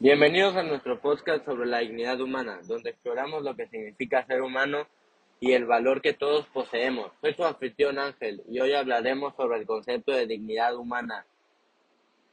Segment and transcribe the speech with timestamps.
[0.00, 4.86] Bienvenidos a nuestro podcast sobre la dignidad humana, donde exploramos lo que significa ser humano
[5.40, 7.10] y el valor que todos poseemos.
[7.20, 11.26] Soy su anfitrión Ángel y hoy hablaremos sobre el concepto de dignidad humana.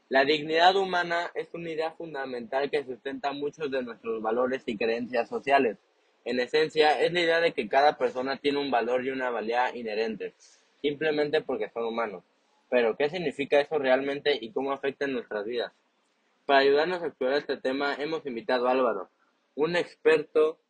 [0.09, 5.27] La dignidad humana es una idea fundamental que sustenta muchos de nuestros valores y creencias
[5.27, 5.79] sociales.
[6.23, 9.75] En esencia, es la idea de que cada persona tiene un valor y una valía
[9.75, 12.23] inherentes, simplemente porque son humanos.
[12.69, 15.71] Pero, ¿qué significa eso realmente y cómo afecta en nuestras vidas?
[16.45, 19.09] Para ayudarnos a explorar este tema, hemos invitado a Álvaro,
[19.55, 20.61] un experto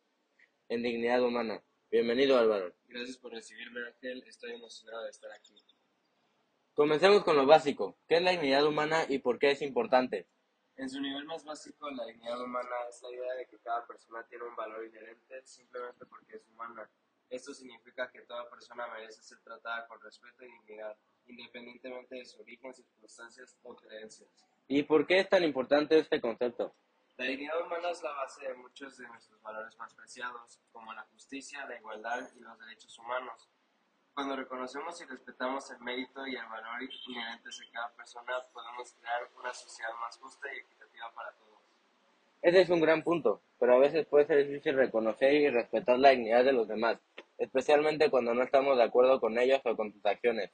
[0.70, 1.62] en dignidad humana.
[1.90, 2.74] Bienvenido, Álvaro.
[2.88, 4.24] Gracias por recibirme, Ángel.
[4.26, 5.54] Estoy emocionado de estar aquí.
[6.72, 7.98] Comencemos con lo básico.
[8.08, 10.26] ¿Qué es la dignidad humana y por qué es importante?
[10.76, 14.26] En su nivel más básico, la dignidad humana es la idea de que cada persona
[14.30, 16.88] tiene un valor inherente simplemente porque es humana.
[17.28, 22.40] Esto significa que toda persona merece ser tratada con respeto y dignidad, independientemente de su
[22.40, 24.46] origen, circunstancias o creencias.
[24.68, 26.74] ¿Y por qué es tan importante este concepto?
[27.16, 31.02] La dignidad humana es la base de muchos de nuestros valores más preciados, como la
[31.12, 33.48] justicia, la igualdad y los derechos humanos.
[34.12, 39.28] Cuando reconocemos y respetamos el mérito y el valor inherentes de cada persona, podemos crear
[39.38, 41.60] una sociedad más justa y equitativa para todos.
[42.42, 46.10] Ese es un gran punto, pero a veces puede ser difícil reconocer y respetar la
[46.10, 46.98] dignidad de los demás,
[47.38, 50.50] especialmente cuando no estamos de acuerdo con ellos o con sus acciones.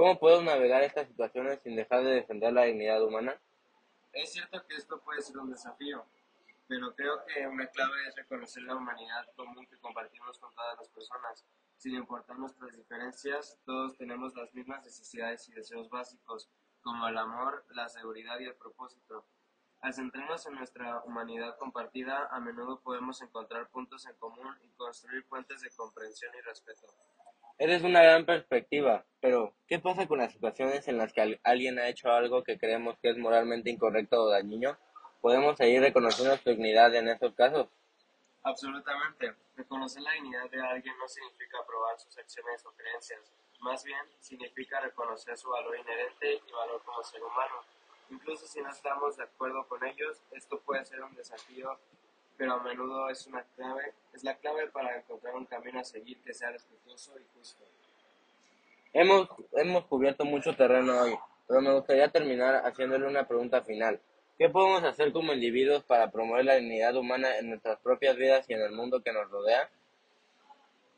[0.00, 3.38] ¿Cómo puedo navegar estas situaciones sin dejar de defender la dignidad humana?
[4.14, 6.06] Es cierto que esto puede ser un desafío,
[6.66, 10.88] pero creo que una clave es reconocer la humanidad común que compartimos con todas las
[10.88, 11.44] personas.
[11.76, 16.48] Sin importar nuestras diferencias, todos tenemos las mismas necesidades y deseos básicos,
[16.80, 19.26] como el amor, la seguridad y el propósito.
[19.82, 25.26] Al centrarnos en nuestra humanidad compartida, a menudo podemos encontrar puntos en común y construir
[25.26, 26.86] puentes de comprensión y respeto.
[27.60, 31.88] Eres una gran perspectiva, pero ¿qué pasa con las situaciones en las que alguien ha
[31.88, 34.78] hecho algo que creemos que es moralmente incorrecto o dañino?
[35.20, 37.68] ¿Podemos seguir reconociendo su dignidad en estos casos?
[38.44, 39.34] Absolutamente.
[39.56, 44.80] Reconocer la dignidad de alguien no significa aprobar sus acciones o creencias, más bien significa
[44.80, 47.56] reconocer su valor inherente y valor como ser humano.
[48.08, 51.78] Incluso si no estamos de acuerdo con ellos, esto puede ser un desafío
[52.40, 56.22] pero a menudo es una clave, es la clave para encontrar un camino a seguir
[56.22, 57.62] que sea respetuoso y justo.
[58.94, 64.00] Hemos, hemos cubierto mucho terreno hoy, pero me gustaría terminar haciéndole una pregunta final.
[64.38, 68.54] ¿Qué podemos hacer como individuos para promover la dignidad humana en nuestras propias vidas y
[68.54, 69.68] en el mundo que nos rodea?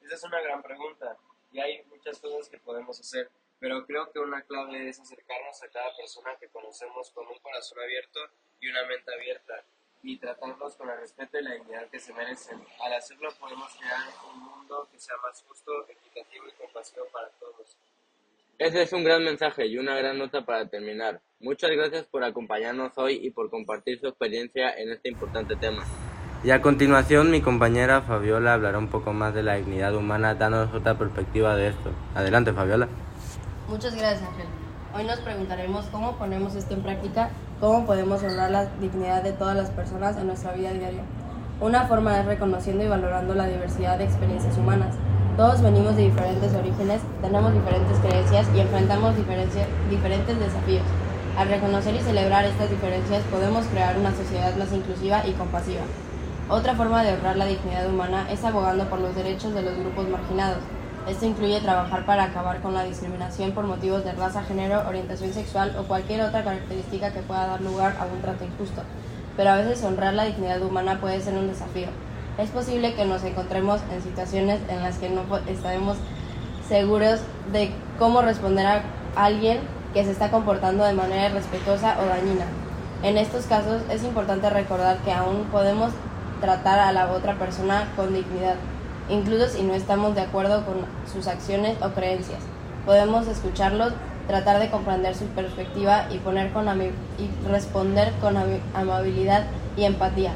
[0.01, 1.17] Esa es una gran pregunta
[1.51, 5.69] y hay muchas cosas que podemos hacer, pero creo que una clave es acercarnos a
[5.71, 8.21] cada persona que conocemos con un corazón abierto
[8.61, 9.65] y una mente abierta
[10.03, 12.59] y tratarlos con el respeto y la dignidad que se merecen.
[12.85, 14.01] Al hacerlo podemos crear
[14.33, 17.77] un mundo que sea más justo, equitativo y compasivo para todos.
[18.59, 21.21] Ese es un gran mensaje y una gran nota para terminar.
[21.41, 25.85] Muchas gracias por acompañarnos hoy y por compartir su experiencia en este importante tema.
[26.45, 30.75] Y a continuación mi compañera Fabiola hablará un poco más de la dignidad humana dándonos
[30.75, 31.91] otra perspectiva de esto.
[32.15, 32.89] Adelante Fabiola.
[33.69, 34.62] Muchas gracias Ángel.
[34.95, 37.31] Hoy nos preguntaremos cómo ponemos esto en práctica,
[37.61, 41.01] cómo podemos honrar la dignidad de todas las personas en nuestra vida diaria.
[41.63, 44.95] Una forma es reconociendo y valorando la diversidad de experiencias humanas.
[45.39, 50.85] Todos venimos de diferentes orígenes, tenemos diferentes creencias y enfrentamos diferentes desafíos.
[51.39, 55.85] Al reconocer y celebrar estas diferencias podemos crear una sociedad más inclusiva y compasiva.
[56.51, 60.07] Otra forma de honrar la dignidad humana es abogando por los derechos de los grupos
[60.11, 60.61] marginados,
[61.09, 65.75] esto incluye trabajar para acabar con la discriminación por motivos de raza, género, orientación sexual
[65.79, 68.83] o cualquier otra característica que pueda dar lugar a un trato injusto.
[69.37, 71.89] Pero a veces honrar la dignidad humana puede ser un desafío.
[72.39, 75.97] Es posible que nos encontremos en situaciones en las que no estaremos
[76.69, 77.21] seguros
[77.53, 78.83] de cómo responder a
[79.17, 79.59] alguien
[79.93, 82.47] que se está comportando de manera irrespetuosa o dañina.
[83.03, 85.91] En estos casos es importante recordar que aún podemos
[86.41, 88.55] tratar a la otra persona con dignidad
[89.09, 90.77] incluso si no estamos de acuerdo con
[91.13, 92.41] sus acciones o creencias.
[92.87, 93.93] Podemos escucharlos,
[94.27, 96.91] tratar de comprender su perspectiva y, poner con y
[97.49, 98.37] responder con
[98.75, 99.47] amabilidad
[99.77, 100.33] y empatía.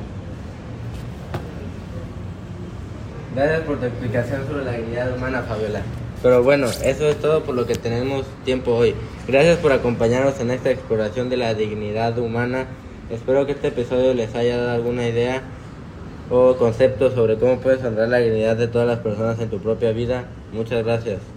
[3.34, 5.82] Gracias por tu explicación sobre la dignidad humana, Fabiola.
[6.22, 8.94] Pero bueno, eso es todo por lo que tenemos tiempo hoy.
[9.28, 12.66] Gracias por acompañarnos en esta exploración de la dignidad humana.
[13.10, 15.42] Espero que este episodio les haya dado alguna idea
[16.30, 19.92] o conceptos sobre cómo puedes honrar la dignidad de todas las personas en tu propia
[19.92, 20.24] vida.
[20.52, 21.35] Muchas gracias.